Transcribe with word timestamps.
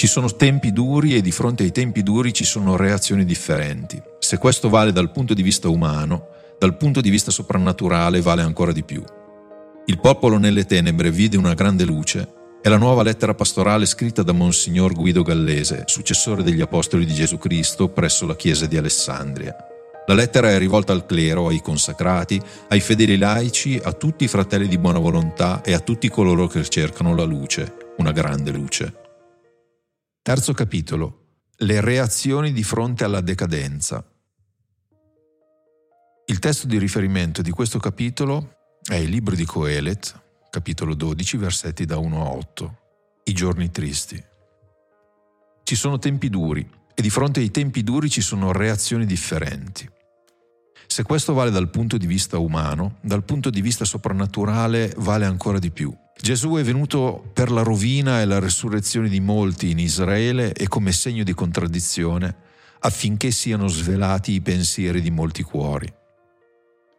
Ci 0.00 0.06
sono 0.06 0.34
tempi 0.34 0.72
duri 0.72 1.14
e 1.14 1.20
di 1.20 1.30
fronte 1.30 1.62
ai 1.62 1.72
tempi 1.72 2.02
duri 2.02 2.32
ci 2.32 2.46
sono 2.46 2.74
reazioni 2.74 3.26
differenti. 3.26 4.00
Se 4.18 4.38
questo 4.38 4.70
vale 4.70 4.92
dal 4.92 5.10
punto 5.10 5.34
di 5.34 5.42
vista 5.42 5.68
umano, 5.68 6.28
dal 6.58 6.78
punto 6.78 7.02
di 7.02 7.10
vista 7.10 7.30
soprannaturale 7.30 8.22
vale 8.22 8.40
ancora 8.40 8.72
di 8.72 8.82
più. 8.82 9.04
Il 9.84 10.00
popolo 10.00 10.38
nelle 10.38 10.64
tenebre 10.64 11.10
vide 11.10 11.36
una 11.36 11.52
grande 11.52 11.84
luce 11.84 12.32
è 12.62 12.70
la 12.70 12.78
nuova 12.78 13.02
lettera 13.02 13.34
pastorale 13.34 13.84
scritta 13.84 14.22
da 14.22 14.32
Monsignor 14.32 14.94
Guido 14.94 15.20
Gallese, 15.20 15.82
successore 15.84 16.42
degli 16.42 16.62
Apostoli 16.62 17.04
di 17.04 17.12
Gesù 17.12 17.36
Cristo 17.36 17.90
presso 17.90 18.24
la 18.24 18.36
Chiesa 18.36 18.64
di 18.64 18.78
Alessandria. 18.78 19.54
La 20.06 20.14
lettera 20.14 20.48
è 20.48 20.56
rivolta 20.56 20.94
al 20.94 21.04
clero, 21.04 21.48
ai 21.48 21.60
consacrati, 21.60 22.40
ai 22.68 22.80
fedeli 22.80 23.18
laici, 23.18 23.78
a 23.84 23.92
tutti 23.92 24.24
i 24.24 24.28
fratelli 24.28 24.66
di 24.66 24.78
buona 24.78 24.98
volontà 24.98 25.60
e 25.60 25.74
a 25.74 25.80
tutti 25.80 26.08
coloro 26.08 26.46
che 26.46 26.66
cercano 26.66 27.14
la 27.14 27.24
luce, 27.24 27.74
una 27.98 28.12
grande 28.12 28.50
luce. 28.50 29.08
Terzo 30.30 30.52
capitolo. 30.52 31.24
Le 31.56 31.80
reazioni 31.80 32.52
di 32.52 32.62
fronte 32.62 33.02
alla 33.02 33.20
decadenza. 33.20 34.08
Il 36.26 36.38
testo 36.38 36.68
di 36.68 36.78
riferimento 36.78 37.42
di 37.42 37.50
questo 37.50 37.80
capitolo 37.80 38.54
è 38.84 38.94
il 38.94 39.10
libro 39.10 39.34
di 39.34 39.44
Coelet, 39.44 40.22
capitolo 40.48 40.94
12, 40.94 41.36
versetti 41.36 41.84
da 41.84 41.98
1 41.98 42.24
a 42.24 42.30
8. 42.30 42.78
I 43.24 43.32
giorni 43.32 43.72
tristi. 43.72 44.22
Ci 45.64 45.74
sono 45.74 45.98
tempi 45.98 46.28
duri 46.28 46.64
e 46.94 47.02
di 47.02 47.10
fronte 47.10 47.40
ai 47.40 47.50
tempi 47.50 47.82
duri 47.82 48.08
ci 48.08 48.20
sono 48.20 48.52
reazioni 48.52 49.06
differenti. 49.06 49.90
Se 50.86 51.02
questo 51.02 51.32
vale 51.32 51.50
dal 51.50 51.70
punto 51.70 51.96
di 51.96 52.06
vista 52.06 52.38
umano, 52.38 52.98
dal 53.00 53.24
punto 53.24 53.50
di 53.50 53.60
vista 53.60 53.84
soprannaturale 53.84 54.94
vale 54.96 55.24
ancora 55.24 55.58
di 55.58 55.72
più. 55.72 55.92
Gesù 56.20 56.56
è 56.56 56.62
venuto 56.62 57.30
per 57.32 57.50
la 57.50 57.62
rovina 57.62 58.20
e 58.20 58.26
la 58.26 58.38
resurrezione 58.38 59.08
di 59.08 59.20
molti 59.20 59.70
in 59.70 59.78
Israele 59.78 60.52
e 60.52 60.68
come 60.68 60.92
segno 60.92 61.24
di 61.24 61.32
contraddizione 61.32 62.48
affinché 62.80 63.30
siano 63.30 63.68
svelati 63.68 64.32
i 64.32 64.42
pensieri 64.42 65.00
di 65.00 65.10
molti 65.10 65.42
cuori. 65.42 65.90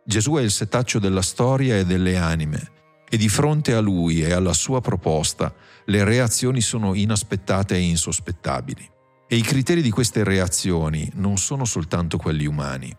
Gesù 0.04 0.34
è 0.34 0.42
il 0.42 0.50
setaccio 0.50 0.98
della 0.98 1.22
storia 1.22 1.78
e 1.78 1.86
delle 1.86 2.18
anime 2.18 2.72
e 3.08 3.18
di 3.18 3.30
fronte 3.30 3.74
a 3.76 3.80
lui 3.80 4.24
e 4.24 4.32
alla 4.32 4.54
sua 4.54 4.82
proposta 4.82 5.54
le 5.86 6.04
reazioni 6.04 6.60
sono 6.60 6.96
inaspettate 6.96 7.76
e 7.76 7.80
insospettabili. 7.80 8.90
E 9.28 9.36
i 9.36 9.42
criteri 9.42 9.84
di 9.84 9.92
queste 9.92 10.24
reazioni 10.24 11.10
non 11.16 11.38
sono 11.38 11.66
soltanto 11.66 12.18
quelli 12.18 12.48
umani. 12.48 12.94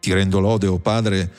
Ti 0.00 0.12
rendo 0.12 0.40
lode, 0.40 0.66
o 0.66 0.74
oh 0.74 0.78
Padre, 0.80 1.32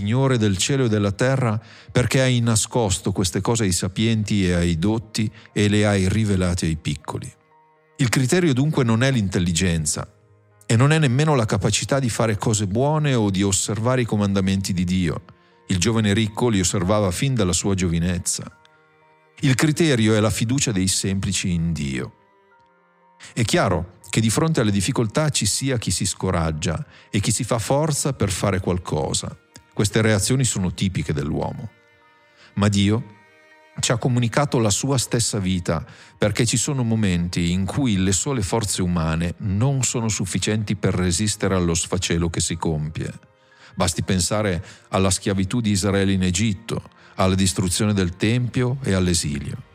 Signore 0.00 0.38
del 0.38 0.56
cielo 0.56 0.86
e 0.86 0.88
della 0.88 1.12
terra, 1.12 1.60
perché 1.92 2.22
hai 2.22 2.40
nascosto 2.40 3.12
queste 3.12 3.42
cose 3.42 3.64
ai 3.64 3.72
sapienti 3.72 4.46
e 4.46 4.54
ai 4.54 4.78
dotti 4.78 5.30
e 5.52 5.68
le 5.68 5.84
hai 5.84 6.08
rivelate 6.08 6.64
ai 6.64 6.76
piccoli. 6.76 7.30
Il 7.96 8.08
criterio 8.08 8.54
dunque 8.54 8.82
non 8.82 9.02
è 9.02 9.10
l'intelligenza 9.10 10.10
e 10.64 10.74
non 10.74 10.92
è 10.92 10.98
nemmeno 10.98 11.34
la 11.34 11.44
capacità 11.44 11.98
di 11.98 12.08
fare 12.08 12.38
cose 12.38 12.66
buone 12.66 13.12
o 13.12 13.28
di 13.28 13.42
osservare 13.42 14.00
i 14.00 14.06
comandamenti 14.06 14.72
di 14.72 14.84
Dio, 14.84 15.22
il 15.66 15.76
giovane 15.76 16.14
ricco 16.14 16.48
li 16.48 16.60
osservava 16.60 17.10
fin 17.10 17.34
dalla 17.34 17.52
sua 17.52 17.74
giovinezza. 17.74 18.50
Il 19.40 19.54
criterio 19.54 20.14
è 20.14 20.20
la 20.20 20.30
fiducia 20.30 20.72
dei 20.72 20.88
semplici 20.88 21.52
in 21.52 21.74
Dio. 21.74 22.14
È 23.34 23.42
chiaro 23.42 23.98
che 24.08 24.22
di 24.22 24.30
fronte 24.30 24.62
alle 24.62 24.70
difficoltà 24.70 25.28
ci 25.28 25.44
sia 25.44 25.76
chi 25.76 25.90
si 25.90 26.06
scoraggia 26.06 26.86
e 27.10 27.20
chi 27.20 27.32
si 27.32 27.44
fa 27.44 27.58
forza 27.58 28.14
per 28.14 28.30
fare 28.30 28.60
qualcosa. 28.60 29.36
Queste 29.72 30.02
reazioni 30.02 30.44
sono 30.44 30.72
tipiche 30.72 31.12
dell'uomo. 31.12 31.70
Ma 32.54 32.68
Dio 32.68 33.18
ci 33.78 33.92
ha 33.92 33.96
comunicato 33.96 34.58
la 34.58 34.70
sua 34.70 34.98
stessa 34.98 35.38
vita 35.38 35.84
perché 36.18 36.44
ci 36.44 36.56
sono 36.56 36.82
momenti 36.82 37.52
in 37.52 37.64
cui 37.64 37.96
le 37.96 38.12
sole 38.12 38.42
forze 38.42 38.82
umane 38.82 39.34
non 39.38 39.82
sono 39.82 40.08
sufficienti 40.08 40.76
per 40.76 40.94
resistere 40.94 41.54
allo 41.54 41.74
sfacelo 41.74 42.28
che 42.28 42.40
si 42.40 42.56
compie. 42.56 43.12
Basti 43.74 44.02
pensare 44.02 44.62
alla 44.88 45.10
schiavitù 45.10 45.60
di 45.60 45.70
Israele 45.70 46.12
in 46.12 46.22
Egitto, 46.22 46.82
alla 47.14 47.34
distruzione 47.34 47.94
del 47.94 48.16
Tempio 48.16 48.78
e 48.82 48.92
all'esilio. 48.92 49.68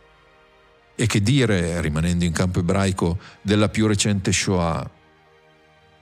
E 0.96 1.08
che 1.08 1.22
dire, 1.22 1.82
rimanendo 1.82 2.26
in 2.26 2.32
campo 2.32 2.60
ebraico, 2.60 3.18
della 3.42 3.70
più 3.70 3.88
recente 3.88 4.32
Shoah? 4.32 4.90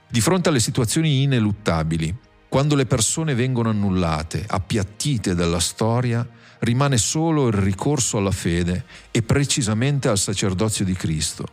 Di 0.08 0.20
fronte 0.20 0.48
alle 0.48 0.60
situazioni 0.60 1.22
ineluttabili, 1.22 2.14
quando 2.54 2.76
le 2.76 2.86
persone 2.86 3.34
vengono 3.34 3.70
annullate, 3.70 4.44
appiattite 4.46 5.34
dalla 5.34 5.58
storia, 5.58 6.24
rimane 6.60 6.98
solo 6.98 7.48
il 7.48 7.52
ricorso 7.52 8.18
alla 8.18 8.30
fede 8.30 8.84
e 9.10 9.22
precisamente 9.22 10.06
al 10.06 10.18
sacerdozio 10.18 10.84
di 10.84 10.92
Cristo 10.92 11.46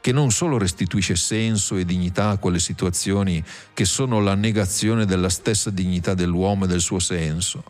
che 0.00 0.12
non 0.12 0.30
solo 0.30 0.56
restituisce 0.56 1.14
senso 1.14 1.76
e 1.76 1.84
dignità 1.84 2.30
a 2.30 2.38
quelle 2.38 2.58
situazioni 2.58 3.44
che 3.74 3.84
sono 3.84 4.20
la 4.20 4.34
negazione 4.34 5.04
della 5.04 5.28
stessa 5.28 5.68
dignità 5.68 6.14
dell'uomo 6.14 6.64
e 6.64 6.68
del 6.68 6.80
suo 6.80 7.00
senso, 7.00 7.62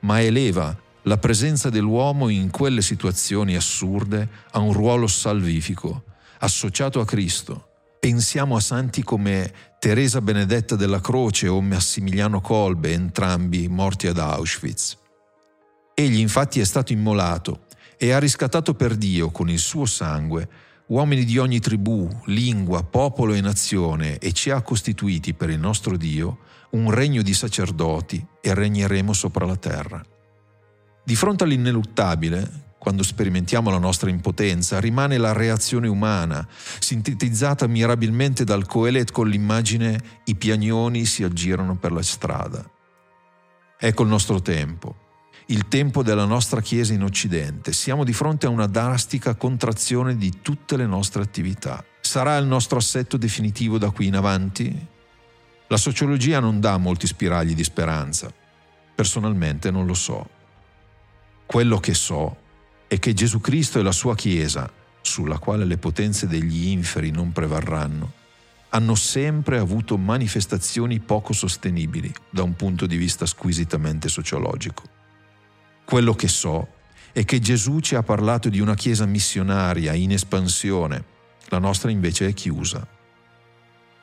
ma 0.00 0.22
eleva 0.22 0.74
la 1.02 1.18
presenza 1.18 1.68
dell'uomo 1.68 2.30
in 2.30 2.48
quelle 2.48 2.80
situazioni 2.80 3.54
assurde 3.54 4.26
a 4.52 4.60
un 4.60 4.72
ruolo 4.72 5.08
salvifico, 5.08 6.04
associato 6.38 7.00
a 7.00 7.04
Cristo. 7.04 7.69
Pensiamo 8.00 8.56
a 8.56 8.60
santi 8.60 9.02
come 9.02 9.52
Teresa 9.78 10.22
Benedetta 10.22 10.74
della 10.74 11.02
Croce 11.02 11.48
o 11.48 11.60
Massimiliano 11.60 12.40
Kolbe, 12.40 12.94
entrambi 12.94 13.68
morti 13.68 14.06
ad 14.06 14.18
Auschwitz. 14.18 14.96
Egli 15.92 16.18
infatti 16.18 16.60
è 16.60 16.64
stato 16.64 16.94
immolato 16.94 17.66
e 17.98 18.12
ha 18.12 18.18
riscattato 18.18 18.72
per 18.72 18.96
Dio 18.96 19.30
con 19.30 19.50
il 19.50 19.58
suo 19.58 19.84
sangue 19.84 20.48
uomini 20.86 21.26
di 21.26 21.36
ogni 21.36 21.60
tribù, 21.60 22.08
lingua, 22.24 22.82
popolo 22.84 23.34
e 23.34 23.42
nazione, 23.42 24.16
e 24.16 24.32
ci 24.32 24.48
ha 24.48 24.62
costituiti 24.62 25.34
per 25.34 25.50
il 25.50 25.58
nostro 25.58 25.98
Dio 25.98 26.38
un 26.70 26.90
regno 26.90 27.20
di 27.20 27.34
sacerdoti 27.34 28.26
e 28.40 28.54
regneremo 28.54 29.12
sopra 29.12 29.44
la 29.44 29.56
terra. 29.56 30.02
Di 31.04 31.16
fronte 31.16 31.44
all'ineluttabile, 31.44 32.69
quando 32.80 33.02
sperimentiamo 33.02 33.68
la 33.68 33.76
nostra 33.76 34.08
impotenza, 34.08 34.80
rimane 34.80 35.18
la 35.18 35.34
reazione 35.34 35.86
umana, 35.86 36.48
sintetizzata 36.78 37.66
mirabilmente 37.66 38.42
dal 38.42 38.64
Coelet 38.64 39.12
con 39.12 39.28
l'immagine 39.28 40.00
i 40.24 40.34
piagnoni 40.34 41.04
si 41.04 41.22
aggirano 41.22 41.76
per 41.76 41.92
la 41.92 42.00
strada. 42.00 42.64
Ecco 43.78 44.02
il 44.02 44.08
nostro 44.08 44.40
tempo 44.40 45.08
il 45.50 45.66
tempo 45.66 46.04
della 46.04 46.26
nostra 46.26 46.60
Chiesa 46.60 46.92
in 46.92 47.02
Occidente. 47.02 47.72
Siamo 47.72 48.04
di 48.04 48.12
fronte 48.12 48.46
a 48.46 48.50
una 48.50 48.66
drastica 48.66 49.34
contrazione 49.34 50.16
di 50.16 50.40
tutte 50.42 50.76
le 50.76 50.86
nostre 50.86 51.22
attività. 51.22 51.84
Sarà 52.00 52.36
il 52.36 52.46
nostro 52.46 52.78
assetto 52.78 53.16
definitivo 53.16 53.76
da 53.76 53.90
qui 53.90 54.06
in 54.06 54.14
avanti? 54.14 54.86
La 55.66 55.76
sociologia 55.76 56.38
non 56.38 56.60
dà 56.60 56.76
molti 56.76 57.08
spiragli 57.08 57.54
di 57.54 57.64
speranza. 57.64 58.32
Personalmente 58.94 59.72
non 59.72 59.86
lo 59.86 59.94
so. 59.94 60.28
Quello 61.46 61.80
che 61.80 61.94
so 61.94 62.39
è 62.90 62.98
che 62.98 63.12
Gesù 63.12 63.40
Cristo 63.40 63.78
e 63.78 63.84
la 63.84 63.92
sua 63.92 64.16
Chiesa, 64.16 64.68
sulla 65.00 65.38
quale 65.38 65.64
le 65.64 65.78
potenze 65.78 66.26
degli 66.26 66.66
inferi 66.66 67.12
non 67.12 67.30
prevarranno, 67.30 68.14
hanno 68.70 68.96
sempre 68.96 69.58
avuto 69.58 69.96
manifestazioni 69.96 70.98
poco 70.98 71.32
sostenibili 71.32 72.12
da 72.30 72.42
un 72.42 72.56
punto 72.56 72.86
di 72.86 72.96
vista 72.96 73.26
squisitamente 73.26 74.08
sociologico. 74.08 74.82
Quello 75.84 76.14
che 76.14 76.26
so 76.26 76.66
è 77.12 77.24
che 77.24 77.38
Gesù 77.38 77.78
ci 77.78 77.94
ha 77.94 78.02
parlato 78.02 78.48
di 78.48 78.58
una 78.58 78.74
Chiesa 78.74 79.06
missionaria 79.06 79.94
in 79.94 80.10
espansione, 80.10 81.04
la 81.46 81.60
nostra 81.60 81.92
invece 81.92 82.26
è 82.26 82.34
chiusa. 82.34 82.84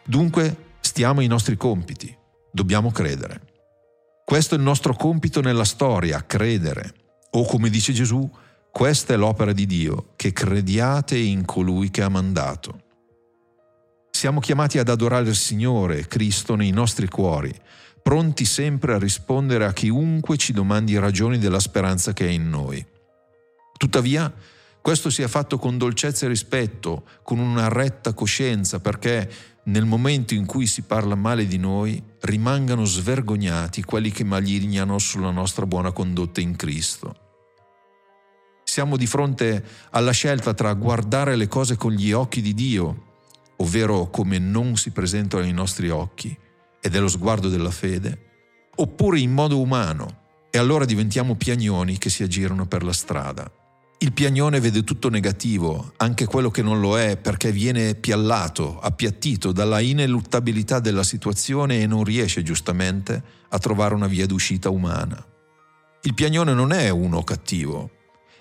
Dunque 0.06 0.76
stiamo 0.80 1.20
ai 1.20 1.28
nostri 1.28 1.58
compiti, 1.58 2.16
dobbiamo 2.50 2.92
credere. 2.92 3.42
Questo 4.24 4.56
è 4.56 4.58
il 4.58 4.64
nostro 4.64 4.94
compito 4.96 5.42
nella 5.42 5.66
storia, 5.66 6.26
credere. 6.26 6.94
O 7.32 7.46
come 7.46 7.70
dice 7.70 7.92
Gesù, 7.92 8.32
questa 8.78 9.16
è 9.16 9.18
l'opera 9.18 9.54
di 9.54 9.66
Dio, 9.66 10.14
che 10.16 10.32
crediate 10.32 11.18
in 11.18 11.46
colui 11.46 11.90
che 11.90 12.04
ha 12.04 12.10
mandato. 12.10 12.84
Siamo 14.12 14.40
chiamati 14.40 14.78
ad 14.78 14.88
adorare 14.88 15.30
il 15.30 15.36
Signore, 15.36 16.06
Cristo, 16.06 16.54
nei 16.54 16.70
nostri 16.70 17.08
cuori, 17.08 17.52
pronti 18.04 18.46
sempre 18.46 18.94
a 18.94 19.00
rispondere 19.00 19.66
a 19.66 19.74
chiunque 19.74 20.38
ci 20.38 20.54
domandi 20.54 20.96
ragioni 21.00 21.40
della 21.40 21.60
speranza 21.60 22.14
che 22.14 22.28
è 22.28 22.30
in 22.30 22.52
noi. 22.52 22.86
Tuttavia, 23.76 24.32
questo 24.80 25.10
sia 25.10 25.28
fatto 25.28 25.58
con 25.58 25.80
dolcezza 25.80 26.28
e 26.28 26.30
rispetto, 26.30 27.06
con 27.24 27.40
una 27.40 27.70
retta 27.70 28.14
coscienza, 28.14 28.80
perché 28.80 29.28
nel 29.64 29.86
momento 29.86 30.36
in 30.36 30.46
cui 30.46 30.68
si 30.68 30.84
parla 30.84 31.16
male 31.16 31.48
di 31.48 31.58
noi, 31.58 32.00
rimangano 32.20 32.86
svergognati 32.86 33.82
quelli 33.82 34.12
che 34.12 34.24
malignano 34.24 35.00
sulla 35.00 35.32
nostra 35.32 35.66
buona 35.66 35.92
condotta 35.92 36.42
in 36.42 36.56
Cristo. 36.56 37.26
Siamo 38.78 38.96
di 38.96 39.08
fronte 39.08 39.64
alla 39.90 40.12
scelta 40.12 40.54
tra 40.54 40.72
guardare 40.76 41.36
le 41.36 41.48
cose 41.48 41.76
con 41.76 41.94
gli 41.94 42.12
occhi 42.12 42.42
di 42.42 42.54
Dio, 42.54 43.06
ovvero 43.56 44.12
come 44.12 44.38
non 44.38 44.78
si 44.78 44.92
presentano 44.92 45.42
ai 45.42 45.52
nostri 45.52 45.90
occhi, 45.90 46.38
ed 46.80 46.94
è 46.94 47.00
lo 47.00 47.08
sguardo 47.08 47.50
della 47.50 47.72
fede, 47.72 48.70
oppure 48.76 49.20
in 49.20 49.32
modo 49.32 49.60
umano, 49.60 50.26
e 50.52 50.60
allora 50.60 50.86
diventiamo 50.86 51.34
piagnoni 51.34 51.98
che 51.98 52.12
si 52.12 52.22
aggirano 52.22 52.68
per 52.68 52.84
la 52.84 52.94
strada. 52.94 53.52
Il 53.98 54.14
piagnone 54.14 54.60
vede 54.60 54.84
tutto 54.84 55.10
negativo, 55.10 55.94
anche 55.98 56.26
quello 56.26 56.52
che 56.52 56.62
non 56.62 56.80
lo 56.80 57.00
è, 57.00 57.18
perché 57.18 57.52
viene 57.52 57.96
piallato, 57.96 58.80
appiattito 58.80 59.54
dalla 59.54 59.80
ineluttabilità 59.80 60.80
della 60.80 61.02
situazione 61.02 61.82
e 61.82 61.88
non 61.88 62.04
riesce 62.04 62.44
giustamente 62.44 63.24
a 63.50 63.58
trovare 63.58 63.96
una 63.96 64.06
via 64.06 64.28
d'uscita 64.28 64.70
umana. 64.70 65.26
Il 66.04 66.14
piagnone 66.14 66.54
non 66.54 66.72
è 66.72 66.90
uno 66.90 67.24
cattivo, 67.24 67.96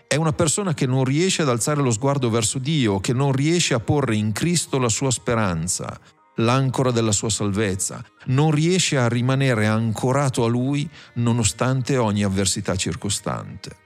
è 0.08 0.14
una 0.16 0.32
persona 0.32 0.74
che 0.74 0.86
non 0.86 1.04
riesce 1.04 1.42
ad 1.42 1.48
alzare 1.48 1.80
lo 1.80 1.90
sguardo 1.90 2.30
verso 2.30 2.58
Dio, 2.58 3.00
che 3.00 3.12
non 3.12 3.32
riesce 3.32 3.74
a 3.74 3.80
porre 3.80 4.16
in 4.16 4.32
Cristo 4.32 4.78
la 4.78 4.88
sua 4.88 5.10
speranza, 5.10 5.98
l'ancora 6.36 6.90
della 6.90 7.12
sua 7.12 7.30
salvezza, 7.30 8.04
non 8.26 8.50
riesce 8.50 8.96
a 8.96 9.08
rimanere 9.08 9.66
ancorato 9.66 10.44
a 10.44 10.48
Lui 10.48 10.88
nonostante 11.14 11.96
ogni 11.96 12.22
avversità 12.22 12.76
circostante. 12.76 13.84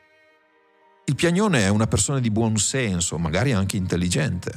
Il 1.07 1.15
piagnone 1.15 1.65
è 1.65 1.69
una 1.69 1.87
persona 1.87 2.21
di 2.21 2.31
buon 2.31 2.57
senso, 2.57 3.19
magari 3.19 3.53
anche 3.53 3.77
intelligente, 3.77 4.53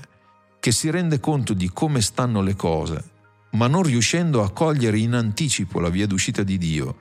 che 0.59 0.71
si 0.71 0.89
rende 0.89 1.19
conto 1.19 1.53
di 1.53 1.69
come 1.69 2.01
stanno 2.01 2.41
le 2.41 2.55
cose, 2.55 3.11
ma 3.51 3.67
non 3.67 3.83
riuscendo 3.83 4.43
a 4.43 4.51
cogliere 4.51 4.97
in 4.99 5.13
anticipo 5.13 5.79
la 5.79 5.89
via 5.89 6.07
d'uscita 6.07 6.43
di 6.43 6.57
Dio, 6.57 6.97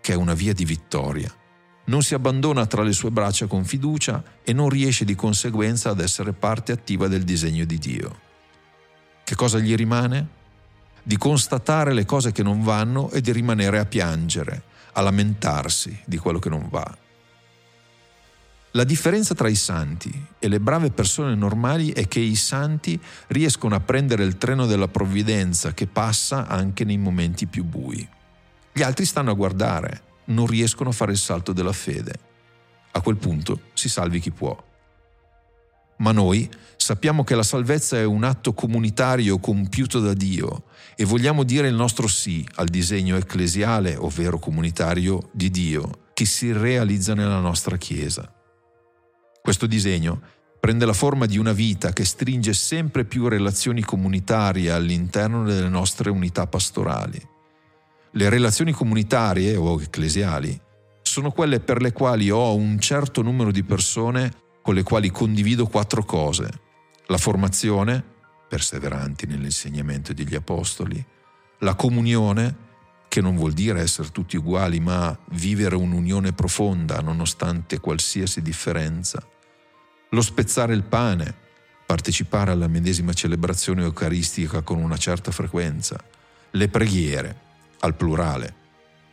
che 0.00 0.12
è 0.12 0.16
una 0.16 0.34
via 0.34 0.52
di 0.52 0.64
vittoria. 0.64 1.34
Non 1.84 2.02
si 2.02 2.14
abbandona 2.14 2.66
tra 2.66 2.82
le 2.82 2.92
sue 2.92 3.10
braccia 3.10 3.46
con 3.46 3.64
fiducia 3.64 4.22
e 4.42 4.52
non 4.52 4.68
riesce 4.68 5.04
di 5.04 5.14
conseguenza 5.14 5.90
ad 5.90 6.00
essere 6.00 6.32
parte 6.32 6.72
attiva 6.72 7.08
del 7.08 7.24
disegno 7.24 7.64
di 7.64 7.78
Dio. 7.78 8.20
Che 9.24 9.34
cosa 9.34 9.58
gli 9.58 9.74
rimane? 9.74 10.40
Di 11.02 11.16
constatare 11.16 11.92
le 11.92 12.04
cose 12.04 12.30
che 12.30 12.42
non 12.42 12.62
vanno 12.62 13.10
e 13.10 13.20
di 13.20 13.32
rimanere 13.32 13.78
a 13.78 13.84
piangere, 13.84 14.62
a 14.92 15.00
lamentarsi 15.00 16.02
di 16.04 16.18
quello 16.18 16.38
che 16.38 16.48
non 16.48 16.68
va. 16.70 16.96
La 18.74 18.84
differenza 18.84 19.34
tra 19.34 19.48
i 19.48 19.54
santi 19.54 20.26
e 20.38 20.48
le 20.48 20.60
brave 20.60 20.90
persone 20.90 21.34
normali 21.34 21.90
è 21.90 22.08
che 22.08 22.20
i 22.20 22.36
santi 22.36 22.98
riescono 23.26 23.74
a 23.74 23.80
prendere 23.80 24.24
il 24.24 24.38
treno 24.38 24.64
della 24.64 24.88
provvidenza 24.88 25.74
che 25.74 25.86
passa 25.86 26.46
anche 26.46 26.84
nei 26.84 26.96
momenti 26.96 27.46
più 27.46 27.64
bui. 27.64 28.08
Gli 28.72 28.82
altri 28.82 29.04
stanno 29.04 29.30
a 29.30 29.34
guardare, 29.34 30.02
non 30.26 30.46
riescono 30.46 30.90
a 30.90 30.92
fare 30.92 31.12
il 31.12 31.18
salto 31.18 31.52
della 31.52 31.72
fede. 31.72 32.30
A 32.92 33.00
quel 33.00 33.16
punto 33.16 33.60
si 33.72 33.88
salvi 33.88 34.20
chi 34.20 34.30
può. 34.30 34.70
Ma 35.98 36.12
noi 36.12 36.48
sappiamo 36.76 37.22
che 37.22 37.34
la 37.34 37.42
salvezza 37.42 37.96
è 37.96 38.04
un 38.04 38.24
atto 38.24 38.54
comunitario 38.54 39.38
compiuto 39.38 40.00
da 40.00 40.14
Dio 40.14 40.64
e 40.96 41.04
vogliamo 41.04 41.44
dire 41.44 41.68
il 41.68 41.74
nostro 41.74 42.08
sì 42.08 42.46
al 42.56 42.66
disegno 42.66 43.16
ecclesiale, 43.16 43.96
ovvero 43.96 44.38
comunitario, 44.38 45.30
di 45.32 45.50
Dio, 45.50 46.08
che 46.12 46.24
si 46.24 46.52
realizza 46.52 47.14
nella 47.14 47.38
nostra 47.38 47.76
Chiesa. 47.76 48.32
Questo 49.40 49.66
disegno 49.66 50.20
prende 50.58 50.84
la 50.86 50.92
forma 50.92 51.26
di 51.26 51.38
una 51.38 51.52
vita 51.52 51.92
che 51.92 52.04
stringe 52.04 52.52
sempre 52.52 53.04
più 53.04 53.26
relazioni 53.26 53.82
comunitarie 53.82 54.70
all'interno 54.70 55.44
delle 55.44 55.68
nostre 55.68 56.10
unità 56.10 56.46
pastorali. 56.46 57.30
Le 58.14 58.28
relazioni 58.28 58.72
comunitarie 58.72 59.56
o 59.56 59.80
ecclesiali 59.80 60.60
sono 61.00 61.30
quelle 61.30 61.60
per 61.60 61.80
le 61.80 61.92
quali 61.92 62.30
ho 62.30 62.54
un 62.54 62.78
certo 62.78 63.22
numero 63.22 63.50
di 63.50 63.62
persone 63.62 64.30
con 64.60 64.74
le 64.74 64.82
quali 64.82 65.10
condivido 65.10 65.66
quattro 65.66 66.04
cose. 66.04 66.50
La 67.06 67.16
formazione, 67.16 68.04
perseveranti 68.50 69.26
nell'insegnamento 69.26 70.12
degli 70.12 70.34
apostoli, 70.34 71.02
la 71.60 71.74
comunione, 71.74 72.56
che 73.08 73.22
non 73.22 73.34
vuol 73.34 73.52
dire 73.52 73.80
essere 73.80 74.10
tutti 74.10 74.36
uguali, 74.36 74.78
ma 74.78 75.18
vivere 75.30 75.76
un'unione 75.76 76.34
profonda 76.34 77.00
nonostante 77.00 77.80
qualsiasi 77.80 78.42
differenza, 78.42 79.26
lo 80.10 80.20
spezzare 80.20 80.74
il 80.74 80.82
pane, 80.82 81.34
partecipare 81.86 82.50
alla 82.50 82.68
medesima 82.68 83.14
celebrazione 83.14 83.84
eucaristica 83.84 84.60
con 84.60 84.76
una 84.82 84.98
certa 84.98 85.30
frequenza, 85.30 85.98
le 86.50 86.68
preghiere, 86.68 87.50
al 87.82 87.94
plurale, 87.94 88.54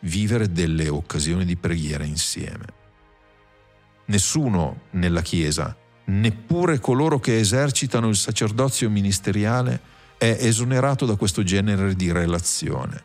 vivere 0.01 0.51
delle 0.51 0.89
occasioni 0.89 1.45
di 1.45 1.55
preghiera 1.55 2.03
insieme. 2.03 2.65
Nessuno 4.05 4.81
nella 4.91 5.21
Chiesa, 5.21 5.75
neppure 6.05 6.79
coloro 6.79 7.19
che 7.19 7.39
esercitano 7.39 8.07
il 8.07 8.15
sacerdozio 8.15 8.89
ministeriale, 8.89 9.97
è 10.17 10.37
esonerato 10.39 11.05
da 11.05 11.15
questo 11.15 11.43
genere 11.43 11.95
di 11.95 12.11
relazione. 12.11 13.03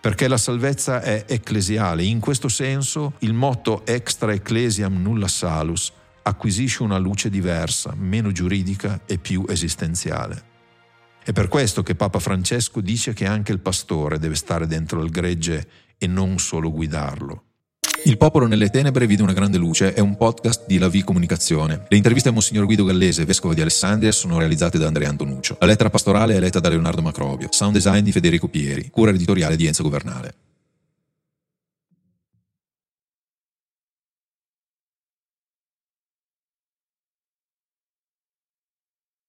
Perché 0.00 0.28
la 0.28 0.38
salvezza 0.38 1.02
è 1.02 1.24
ecclesiale, 1.28 2.04
in 2.04 2.20
questo 2.20 2.48
senso 2.48 3.14
il 3.18 3.34
motto 3.34 3.84
extra 3.84 4.32
ecclesiam 4.32 5.00
nulla 5.00 5.28
salus 5.28 5.92
acquisisce 6.22 6.82
una 6.82 6.98
luce 6.98 7.28
diversa, 7.28 7.94
meno 7.96 8.32
giuridica 8.32 9.00
e 9.06 9.18
più 9.18 9.44
esistenziale. 9.48 10.49
È 11.22 11.32
per 11.32 11.48
questo 11.48 11.82
che 11.82 11.94
Papa 11.94 12.18
Francesco 12.18 12.80
dice 12.80 13.12
che 13.12 13.26
anche 13.26 13.52
il 13.52 13.60
pastore 13.60 14.18
deve 14.18 14.34
stare 14.34 14.66
dentro 14.66 15.02
il 15.02 15.10
gregge 15.10 15.68
e 15.98 16.06
non 16.06 16.38
solo 16.38 16.72
guidarlo. 16.72 17.44
Il 18.06 18.16
popolo 18.16 18.46
nelle 18.46 18.70
tenebre 18.70 19.06
vide 19.06 19.22
una 19.22 19.34
grande 19.34 19.58
luce 19.58 19.92
è 19.92 20.00
un 20.00 20.16
podcast 20.16 20.64
di 20.66 20.78
La 20.78 20.88
V 20.88 21.04
Comunicazione. 21.04 21.84
Le 21.88 21.96
interviste 21.98 22.30
a 22.30 22.32
Monsignor 22.32 22.64
Guido 22.64 22.84
Gallese, 22.84 23.26
vescovo 23.26 23.52
di 23.52 23.60
Alessandria, 23.60 24.10
sono 24.10 24.38
realizzate 24.38 24.78
da 24.78 24.86
Andrea 24.86 25.10
Antonuccio. 25.10 25.58
La 25.60 25.66
lettera 25.66 25.90
pastorale 25.90 26.34
è 26.34 26.40
letta 26.40 26.60
da 26.60 26.70
Leonardo 26.70 27.02
Macrobio. 27.02 27.48
Sound 27.50 27.74
design 27.74 28.02
di 28.02 28.12
Federico 28.12 28.48
Pieri. 28.48 28.88
Cura 28.88 29.10
editoriale 29.10 29.56
di 29.56 29.66
Enzo 29.66 29.82
Governale. 29.82 30.49